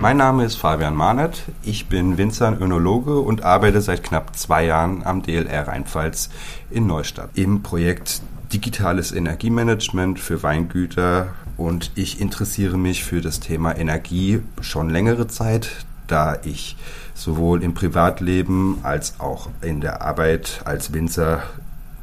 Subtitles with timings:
[0.00, 1.42] Mein Name ist Fabian Mahnert.
[1.64, 6.30] Ich bin Winzer Önologe und arbeite seit knapp zwei Jahren am DLR Rheinpfalz
[6.70, 8.22] in Neustadt im Projekt
[8.52, 15.84] Digitales Energiemanagement für Weingüter und ich interessiere mich für das Thema Energie schon längere Zeit,
[16.06, 16.76] da ich
[17.14, 21.42] sowohl im Privatleben als auch in der Arbeit als Winzer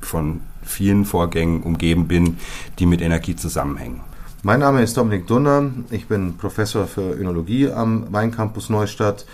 [0.01, 2.39] von vielen Vorgängen umgeben bin,
[2.77, 4.01] die mit Energie zusammenhängen.
[4.45, 5.71] Mein Name ist Dominik Dunner.
[5.89, 9.25] Ich bin Professor für Önologie am Weincampus Neustadt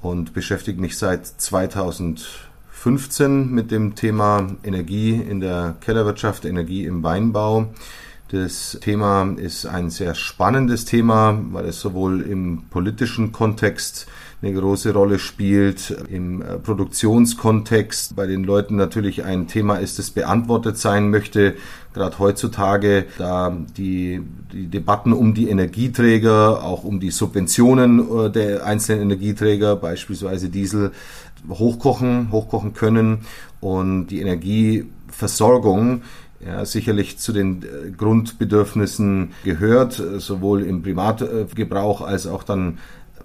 [0.00, 7.74] und beschäftige mich seit 2015 mit dem Thema Energie in der Kellerwirtschaft, Energie im Weinbau.
[8.28, 14.06] Das Thema ist ein sehr spannendes Thema, weil es sowohl im politischen Kontext
[14.42, 20.10] eine große Rolle spielt, im äh, Produktionskontext bei den Leuten natürlich ein Thema ist, das
[20.10, 21.54] beantwortet sein möchte.
[21.94, 24.20] Gerade heutzutage, da die,
[24.52, 30.90] die Debatten um die Energieträger, auch um die Subventionen äh, der einzelnen Energieträger, beispielsweise Diesel,
[31.48, 33.20] hochkochen, hochkochen können
[33.60, 36.02] und die Energieversorgung
[36.44, 42.78] ja, sicherlich zu den äh, Grundbedürfnissen gehört, sowohl im Privatgebrauch als auch dann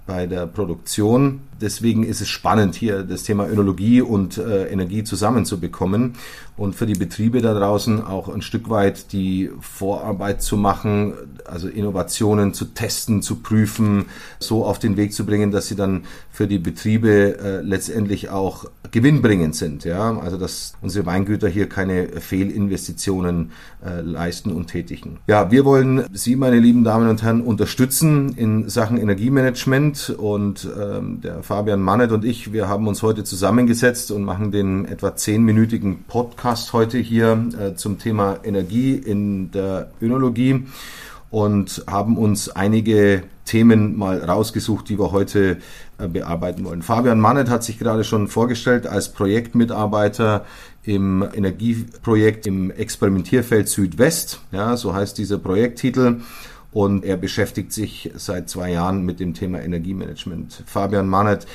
[0.07, 1.41] bei der Produktion.
[1.59, 6.13] Deswegen ist es spannend, hier das Thema Önologie und äh, Energie zusammenzubekommen
[6.55, 11.13] und für die Betriebe da draußen auch ein Stück weit die Vorarbeit zu machen,
[11.45, 14.05] also Innovationen zu testen, zu prüfen,
[14.39, 18.65] so auf den Weg zu bringen, dass sie dann für die Betriebe äh, letztendlich auch
[18.91, 19.83] gewinnbringend sind.
[19.83, 20.17] Ja?
[20.19, 23.51] Also dass unsere Weingüter hier keine Fehlinvestitionen
[23.85, 25.19] äh, leisten und tätigen.
[25.27, 31.21] Ja, wir wollen Sie, meine lieben Damen und Herren, unterstützen in Sachen Energiemanagement und ähm,
[31.21, 36.03] der Fabian Mannet und ich, wir haben uns heute zusammengesetzt und machen den etwa zehnminütigen
[36.03, 40.65] Podcast heute hier äh, zum Thema Energie in der Önologie
[41.29, 45.57] und haben uns einige Themen mal rausgesucht, die wir heute
[45.97, 46.81] äh, bearbeiten wollen.
[46.81, 50.45] Fabian Mannet hat sich gerade schon vorgestellt als Projektmitarbeiter
[50.83, 54.41] im Energieprojekt im Experimentierfeld Südwest.
[54.51, 56.21] Ja, so heißt dieser Projekttitel.
[56.71, 60.63] Und er beschäftigt sich seit zwei Jahren mit dem Thema Energiemanagement.
[60.65, 61.47] Fabian Mannet,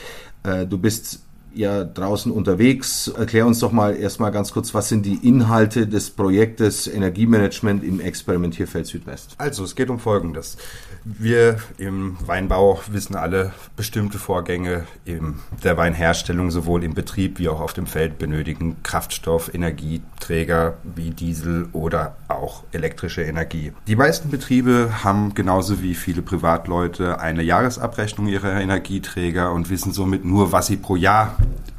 [0.42, 1.20] äh, du bist
[1.54, 3.08] ja draußen unterwegs.
[3.08, 8.00] Erklär uns doch mal erstmal ganz kurz, was sind die Inhalte des Projektes Energiemanagement im
[8.00, 9.34] Experimentierfeld Südwest?
[9.38, 10.56] Also, es geht um Folgendes.
[11.04, 17.60] Wir im Weinbau wissen alle bestimmte Vorgänge in der Weinherstellung sowohl im Betrieb wie auch
[17.60, 23.72] auf dem Feld benötigen Kraftstoff, Energieträger wie Diesel oder auch elektrische Energie.
[23.88, 30.24] Die meisten Betriebe haben genauso wie viele Privatleute eine Jahresabrechnung ihrer Energieträger und wissen somit
[30.24, 31.36] nur, was sie pro Jahr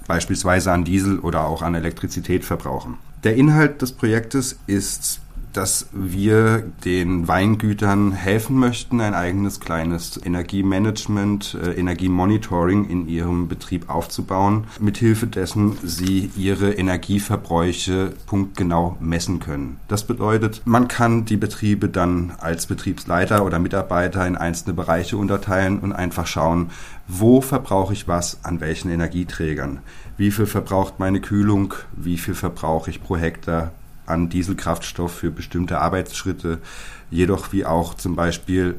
[0.08, 2.98] beispielsweise an Diesel oder auch an Elektrizität verbrauchen.
[3.24, 5.22] Der Inhalt des Projektes ist
[5.54, 13.90] dass wir den Weingütern helfen möchten, ein eigenes kleines Energiemanagement, äh, Energiemonitoring in ihrem Betrieb
[13.90, 19.78] aufzubauen, mithilfe dessen sie ihre Energieverbräuche punktgenau messen können.
[19.88, 25.80] Das bedeutet, man kann die Betriebe dann als Betriebsleiter oder Mitarbeiter in einzelne Bereiche unterteilen
[25.80, 26.72] und einfach schauen,
[27.08, 29.80] wo verbrauche ich was an welchen Energieträgern.
[30.18, 31.74] Wie viel verbraucht meine Kühlung?
[31.96, 33.72] Wie viel verbrauche ich pro Hektar?
[34.06, 36.60] An Dieselkraftstoff für bestimmte Arbeitsschritte.
[37.10, 38.76] Jedoch wie auch zum Beispiel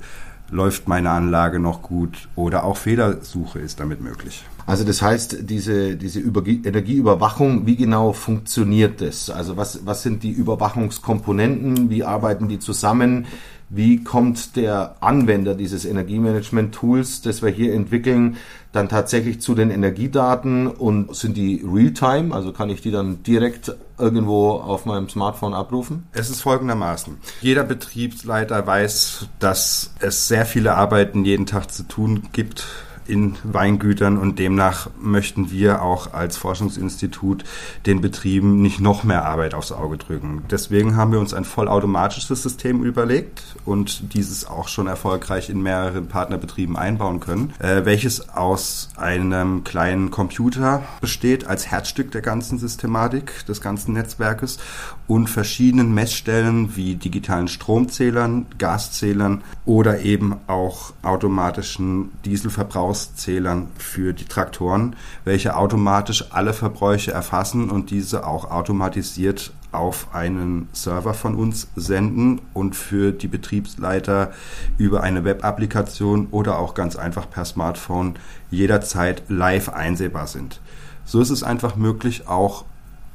[0.51, 4.45] läuft meine Anlage noch gut oder auch Fehlersuche ist damit möglich.
[4.67, 9.29] Also das heißt, diese, diese Über Energieüberwachung, wie genau funktioniert das?
[9.29, 11.91] Also was, was sind die Überwachungskomponenten?
[11.91, 13.27] Wie arbeiten die zusammen?
[13.71, 18.37] Wie kommt der Anwender dieses Energiemanagement-Tools, das wir hier entwickeln,
[18.73, 22.35] dann tatsächlich zu den Energiedaten und sind die real-time?
[22.35, 26.07] Also kann ich die dann direkt irgendwo auf meinem Smartphone abrufen?
[26.13, 27.17] Es ist folgendermaßen.
[27.41, 32.67] Jeder Betriebsleiter weiß, dass es sehr viele Arbeiten jeden Tag zu tun gibt
[33.07, 37.45] in Weingütern und demnach möchten wir auch als Forschungsinstitut
[37.87, 40.43] den Betrieben nicht noch mehr Arbeit aufs Auge drücken.
[40.51, 46.09] Deswegen haben wir uns ein vollautomatisches System überlegt und dieses auch schon erfolgreich in mehreren
[46.09, 53.45] Partnerbetrieben einbauen können, äh, welches aus einem kleinen Computer besteht als Herzstück der ganzen Systematik
[53.47, 54.59] des ganzen Netzwerkes
[55.07, 64.25] und verschiedenen Messstellen wie digitalen Stromzählern, Gaszählern oder eben auch automatischen Dieselverbrauchs Verbrauchszählern für die
[64.25, 71.69] Traktoren, welche automatisch alle Verbräuche erfassen und diese auch automatisiert auf einen Server von uns
[71.75, 74.31] senden und für die Betriebsleiter
[74.79, 78.15] über eine Web-Applikation oder auch ganz einfach per Smartphone
[78.51, 80.61] jederzeit live einsehbar sind.
[81.05, 82.65] So ist es einfach möglich, auch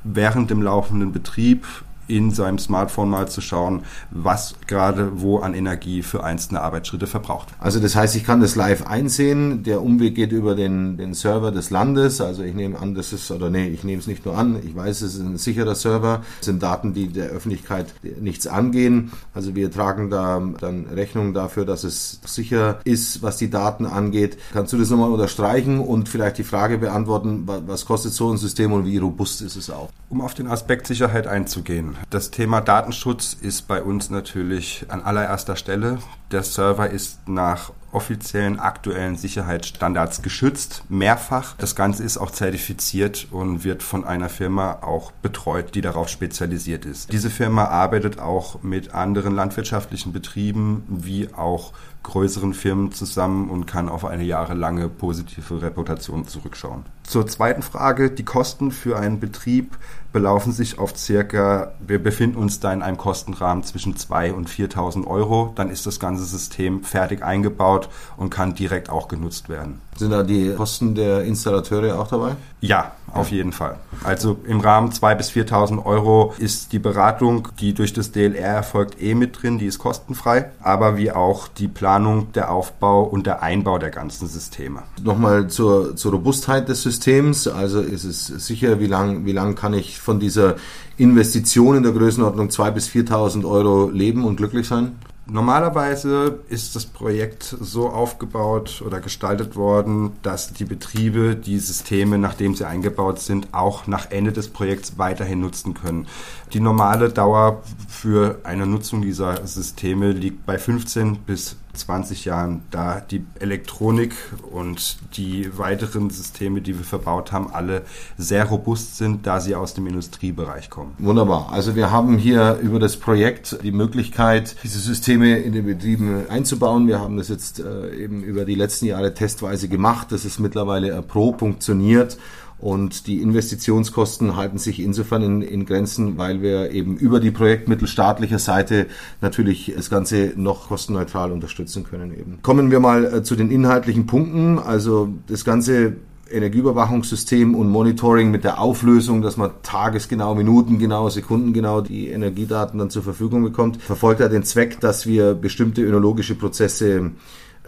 [0.04, 1.66] während dem laufenden Betrieb
[2.10, 7.50] in seinem Smartphone mal zu schauen, was gerade wo an Energie für einzelne Arbeitsschritte verbraucht.
[7.60, 9.64] Also das heißt, ich kann das live einsehen.
[9.64, 12.20] Der Umweg geht über den, den Server des Landes.
[12.20, 14.76] Also ich nehme an, das ist, oder nee, ich nehme es nicht nur an, ich
[14.76, 16.24] weiß, es ist ein sicherer Server.
[16.40, 19.12] Es sind Daten, die der Öffentlichkeit nichts angehen.
[19.34, 24.38] Also wir tragen da dann Rechnung dafür, dass es sicher ist, was die Daten angeht.
[24.54, 28.72] Kannst du das nochmal unterstreichen und vielleicht die Frage beantworten, was kostet so ein System
[28.74, 29.90] und wie robust ist es auch?
[30.10, 31.96] Um auf den Aspekt Sicherheit einzugehen.
[32.10, 36.00] Das Thema Datenschutz ist bei uns natürlich an allererster Stelle.
[36.32, 41.56] Der Server ist nach offiziellen aktuellen Sicherheitsstandards geschützt, mehrfach.
[41.58, 46.86] Das Ganze ist auch zertifiziert und wird von einer Firma auch betreut, die darauf spezialisiert
[46.86, 47.12] ist.
[47.12, 53.90] Diese Firma arbeitet auch mit anderen landwirtschaftlichen Betrieben wie auch größeren Firmen zusammen und kann
[53.90, 56.86] auf eine jahrelange positive Reputation zurückschauen.
[57.04, 59.78] Zur zweiten Frage, die Kosten für einen Betrieb
[60.14, 65.08] belaufen sich auf circa, wir befinden uns da in einem Kostenrahmen zwischen 2.000 und 4.000
[65.08, 65.54] Euro.
[65.56, 67.79] Dann ist das ganze System fertig eingebaut
[68.18, 69.82] und kann direkt auch genutzt werden.
[69.96, 72.36] Sind da die Kosten der Installateure auch dabei?
[72.62, 73.78] Ja, auf jeden Fall.
[74.04, 79.02] Also im Rahmen 2.000 bis 4.000 Euro ist die Beratung, die durch das DLR erfolgt,
[79.02, 83.42] eh mit drin, die ist kostenfrei, aber wie auch die Planung, der Aufbau und der
[83.42, 84.84] Einbau der ganzen Systeme.
[85.04, 87.48] Nochmal zur, zur Robustheit des Systems.
[87.48, 90.56] Also ist es sicher, wie lange wie lang kann ich von dieser
[90.98, 94.98] Investition in der Größenordnung 2.000 bis 4.000 Euro leben und glücklich sein?
[95.32, 102.56] Normalerweise ist das Projekt so aufgebaut oder gestaltet worden, dass die Betriebe die Systeme, nachdem
[102.56, 106.08] sie eingebaut sind, auch nach Ende des Projekts weiterhin nutzen können.
[106.54, 113.00] Die normale Dauer für eine Nutzung dieser Systeme liegt bei 15 bis 20 Jahren, da
[113.00, 114.14] die Elektronik
[114.52, 117.84] und die weiteren Systeme, die wir verbaut haben, alle
[118.18, 120.94] sehr robust sind, da sie aus dem Industriebereich kommen.
[121.00, 121.52] Wunderbar.
[121.52, 126.88] Also wir haben hier über das Projekt die Möglichkeit, diese Systeme in den Betrieben einzubauen.
[126.88, 130.12] Wir haben das jetzt äh, eben über die letzten Jahre testweise gemacht.
[130.12, 132.18] Das ist mittlerweile erprobt, funktioniert
[132.62, 137.88] und die Investitionskosten halten sich insofern in, in, Grenzen, weil wir eben über die Projektmittel
[137.88, 138.88] staatlicher Seite
[139.22, 142.40] natürlich das Ganze noch kostenneutral unterstützen können eben.
[142.42, 144.60] Kommen wir mal äh, zu den inhaltlichen Punkten.
[144.60, 145.94] Also das ganze
[146.32, 153.04] Energieüberwachungssystem und Monitoring mit der Auflösung, dass man tagesgenau, minutengenau, sekundengenau die Energiedaten dann zur
[153.04, 157.12] Verfügung bekommt, verfolgt ja den Zweck, dass wir bestimmte önologische Prozesse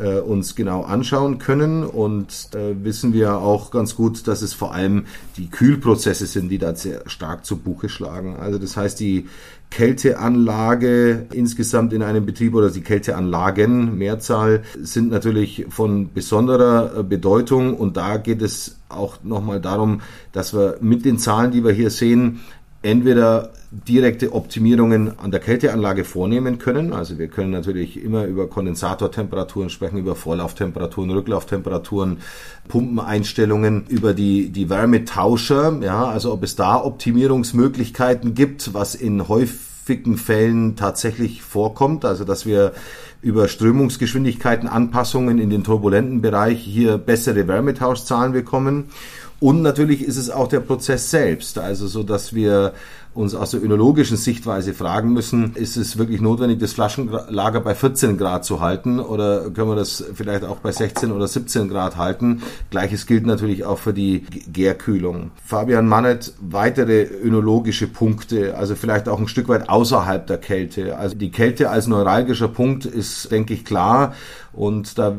[0.01, 1.83] äh, uns genau anschauen können.
[1.83, 5.06] Und äh, wissen wir auch ganz gut, dass es vor allem
[5.38, 8.36] die Kühlprozesse sind, die da sehr stark zu Buche schlagen.
[8.38, 9.27] Also das heißt, die
[9.69, 17.77] Kälteanlage insgesamt in einem Betrieb oder die Kälteanlagen, Mehrzahl, sind natürlich von besonderer äh, Bedeutung.
[17.77, 20.01] Und da geht es auch nochmal darum,
[20.33, 22.42] dass wir mit den Zahlen, die wir hier sehen,
[22.81, 26.92] entweder direkte Optimierungen an der Kälteanlage vornehmen können.
[26.92, 32.18] Also wir können natürlich immer über Kondensatortemperaturen sprechen, über Vorlauftemperaturen, Rücklauftemperaturen,
[32.68, 40.18] Pumpeneinstellungen, über die, die Wärmetauscher, ja, also ob es da Optimierungsmöglichkeiten gibt, was in häufigen
[40.18, 42.74] Fällen tatsächlich vorkommt, also dass wir
[43.22, 48.90] über Strömungsgeschwindigkeiten Anpassungen in den turbulenten Bereich hier bessere Wärmetauschzahlen bekommen.
[49.40, 52.74] Und natürlich ist es auch der Prozess selbst, also so, dass wir
[53.13, 58.18] uns aus der önologischen Sichtweise fragen müssen, ist es wirklich notwendig, das Flaschenlager bei 14
[58.18, 62.41] Grad zu halten oder können wir das vielleicht auch bei 16 oder 17 Grad halten?
[62.70, 65.32] Gleiches gilt natürlich auch für die Gärkühlung.
[65.44, 70.98] Fabian Mannet, weitere önologische Punkte, also vielleicht auch ein Stück weit außerhalb der Kälte.
[70.98, 74.13] Also die Kälte als neuralgischer Punkt ist, denke ich, klar.
[74.53, 75.15] Und da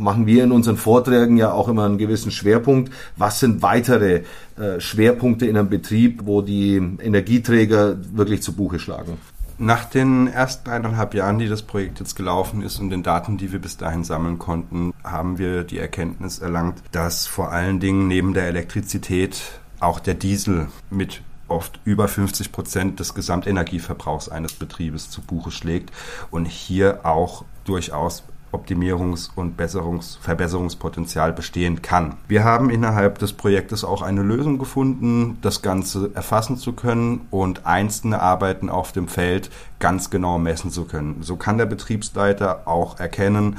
[0.00, 2.92] machen wir in unseren Vorträgen ja auch immer einen gewissen Schwerpunkt.
[3.16, 4.22] Was sind weitere
[4.56, 6.80] äh, Schwerpunkte in einem Betrieb, wo die
[7.28, 9.18] Energieträger wirklich zu Buche schlagen?
[9.58, 13.52] Nach den ersten eineinhalb Jahren, die das Projekt jetzt gelaufen ist und den Daten, die
[13.52, 18.34] wir bis dahin sammeln konnten, haben wir die Erkenntnis erlangt, dass vor allen Dingen neben
[18.34, 19.42] der Elektrizität
[19.80, 25.90] auch der Diesel mit oft über 50 Prozent des Gesamtenergieverbrauchs eines Betriebes zu Buche schlägt
[26.30, 32.16] und hier auch durchaus Optimierungs- und Besserungs Verbesserungspotenzial bestehen kann.
[32.28, 37.66] Wir haben innerhalb des Projektes auch eine Lösung gefunden, das Ganze erfassen zu können und
[37.66, 41.22] einzelne Arbeiten auf dem Feld ganz genau messen zu können.
[41.22, 43.56] So kann der Betriebsleiter auch erkennen,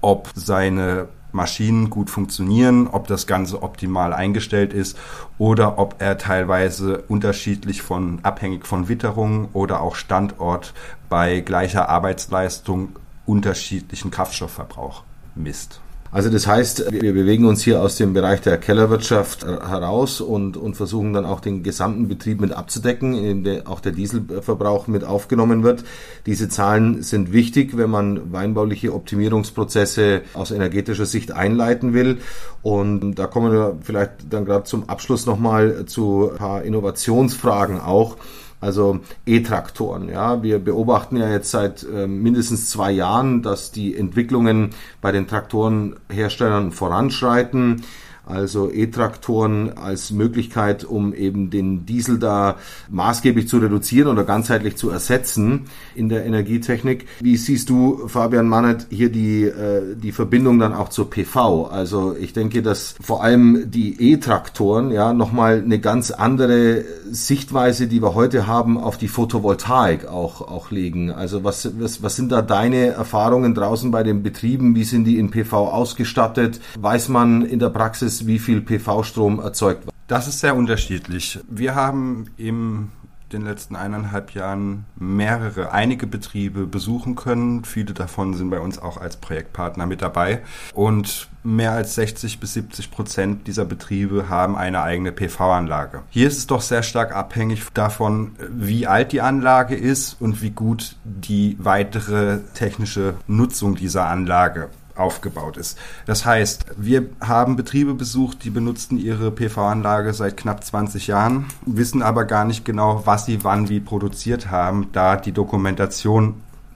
[0.00, 4.96] ob seine Maschinen gut funktionieren, ob das Ganze optimal eingestellt ist
[5.36, 10.72] oder ob er teilweise unterschiedlich von, abhängig von Witterung oder auch Standort
[11.08, 15.02] bei gleicher Arbeitsleistung unterschiedlichen Kraftstoffverbrauch
[15.34, 15.80] misst.
[16.14, 20.76] Also das heißt, wir bewegen uns hier aus dem Bereich der Kellerwirtschaft heraus und, und
[20.76, 25.64] versuchen dann auch den gesamten Betrieb mit abzudecken, in dem auch der Dieselverbrauch mit aufgenommen
[25.64, 25.82] wird.
[26.26, 32.18] Diese Zahlen sind wichtig, wenn man weinbauliche Optimierungsprozesse aus energetischer Sicht einleiten will.
[32.62, 38.16] Und da kommen wir vielleicht dann gerade zum Abschluss nochmal zu ein paar Innovationsfragen auch.
[38.60, 40.08] Also E-Traktoren.
[40.08, 44.70] Ja, wir beobachten ja jetzt seit äh, mindestens zwei Jahren, dass die Entwicklungen
[45.00, 47.82] bei den Traktorenherstellern voranschreiten
[48.26, 52.56] also E-Traktoren als Möglichkeit, um eben den Diesel da
[52.90, 57.06] maßgeblich zu reduzieren oder ganzheitlich zu ersetzen in der Energietechnik.
[57.20, 61.66] Wie siehst du, Fabian Mannert, hier die, äh, die Verbindung dann auch zur PV?
[61.66, 68.00] Also ich denke, dass vor allem die E-Traktoren ja nochmal eine ganz andere Sichtweise, die
[68.00, 71.10] wir heute haben, auf die Photovoltaik auch, auch legen.
[71.10, 74.74] Also was, was, was sind da deine Erfahrungen draußen bei den Betrieben?
[74.74, 76.60] Wie sind die in PV ausgestattet?
[76.78, 79.94] Weiß man in der Praxis, ist, wie viel PV-Strom erzeugt wird?
[80.06, 81.40] Das ist sehr unterschiedlich.
[81.48, 82.90] Wir haben in
[83.32, 87.64] den letzten eineinhalb Jahren mehrere, einige Betriebe besuchen können.
[87.64, 90.42] Viele davon sind bei uns auch als Projektpartner mit dabei.
[90.72, 96.02] Und mehr als 60 bis 70 Prozent dieser Betriebe haben eine eigene PV-Anlage.
[96.10, 100.50] Hier ist es doch sehr stark abhängig davon, wie alt die Anlage ist und wie
[100.50, 105.78] gut die weitere technische Nutzung dieser Anlage aufgebaut ist.
[106.06, 112.02] Das heißt, wir haben Betriebe besucht, die benutzten ihre PV-Anlage seit knapp 20 Jahren, wissen
[112.02, 116.34] aber gar nicht genau, was sie wann wie produziert haben, da die Dokumentation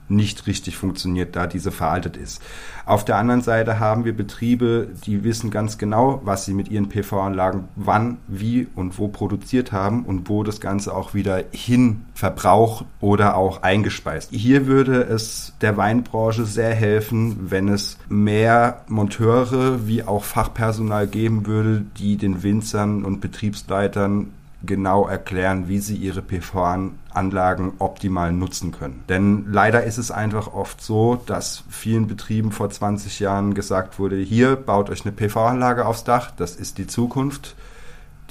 [0.09, 2.41] nicht richtig funktioniert, da diese veraltet ist.
[2.85, 6.89] Auf der anderen Seite haben wir Betriebe, die wissen ganz genau, was sie mit ihren
[6.89, 12.85] PV-Anlagen wann, wie und wo produziert haben und wo das Ganze auch wieder hin verbraucht
[12.99, 14.31] oder auch eingespeist.
[14.31, 21.45] Hier würde es der Weinbranche sehr helfen, wenn es mehr Monteure wie auch Fachpersonal geben
[21.45, 24.31] würde, die den Winzern und Betriebsleitern
[24.63, 29.03] genau erklären, wie sie ihre PV-Anlagen optimal nutzen können.
[29.07, 34.17] Denn leider ist es einfach oft so, dass vielen Betrieben vor 20 Jahren gesagt wurde,
[34.17, 37.55] hier baut euch eine PV-Anlage aufs Dach, das ist die Zukunft.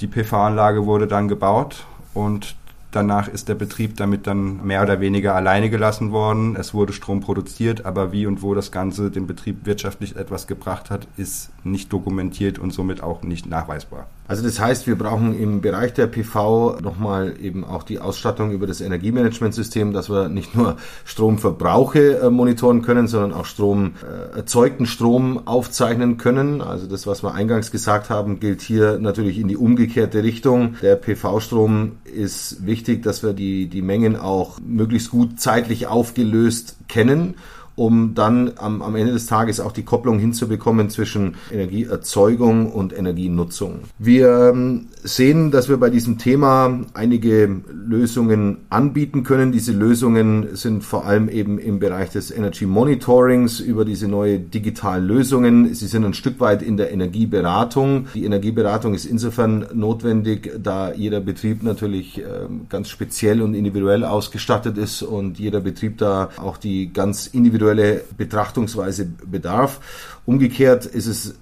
[0.01, 2.55] Die PV-Anlage wurde dann gebaut und
[2.91, 6.55] Danach ist der Betrieb damit dann mehr oder weniger alleine gelassen worden.
[6.55, 10.89] Es wurde Strom produziert, aber wie und wo das Ganze dem Betrieb wirtschaftlich etwas gebracht
[10.89, 14.07] hat, ist nicht dokumentiert und somit auch nicht nachweisbar.
[14.27, 18.67] Also das heißt, wir brauchen im Bereich der PV nochmal eben auch die Ausstattung über
[18.67, 24.85] das Energiemanagementsystem, dass wir nicht nur Stromverbrauche äh, monitoren können, sondern auch Strom, äh, erzeugten
[24.85, 26.61] Strom aufzeichnen können.
[26.61, 30.75] Also das, was wir eingangs gesagt haben, gilt hier natürlich in die umgekehrte Richtung.
[30.83, 37.35] Der PV-Strom ist wichtig, dass wir die, die Mengen auch möglichst gut zeitlich aufgelöst kennen
[37.79, 43.79] um dann am, am Ende des Tages auch die Kopplung hinzubekommen zwischen Energieerzeugung und Energienutzung.
[43.97, 49.53] Wir ähm, sehen, dass wir bei diesem Thema einige Lösungen anbieten können.
[49.53, 55.07] Diese Lösungen sind vor allem eben im Bereich des Energy Monitorings über diese neue digitalen
[55.07, 55.73] Lösungen.
[55.73, 58.07] Sie sind ein Stück weit in der Energieberatung.
[58.13, 64.77] Die Energieberatung ist insofern notwendig, da jeder Betrieb natürlich ähm, ganz speziell und individuell ausgestattet
[64.77, 69.79] ist und jeder Betrieb da auch die ganz individuelle individuelle Betrachtungsweise bedarf.
[70.25, 71.35] Umgekehrt ist es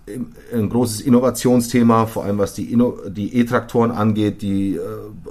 [0.54, 4.42] ein großes Innovationsthema, vor allem was die E-Traktoren angeht.
[4.42, 4.80] Die äh,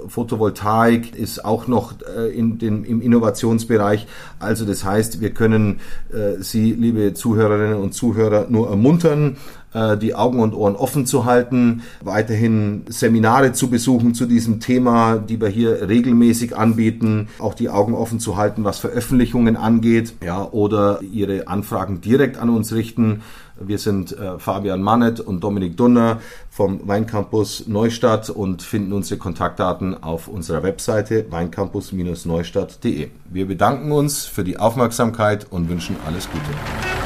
[0.07, 4.05] Photovoltaik ist auch noch äh, in den, im Innovationsbereich.
[4.37, 5.79] Also das heißt, wir können
[6.13, 9.37] äh, Sie, liebe Zuhörerinnen und Zuhörer, nur ermuntern,
[9.77, 15.17] äh, die Augen und Ohren offen zu halten, weiterhin Seminare zu besuchen zu diesem Thema,
[15.17, 20.47] die wir hier regelmäßig anbieten, auch die Augen offen zu halten, was Veröffentlichungen angeht, ja,
[20.51, 23.21] oder ihre Anfragen direkt an uns richten.
[23.59, 26.19] Wir sind äh, Fabian Mannet und Dominik Dunner
[26.49, 33.09] vom Weincampus Neustadt und finden unsere Kontaktdaten auf unserer Webseite weincampus-neustadt.de.
[33.29, 36.96] Wir bedanken uns für die Aufmerksamkeit und wünschen alles Gute.